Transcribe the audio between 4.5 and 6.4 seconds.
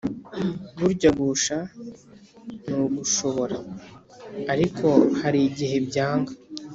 ariko harigihe byanga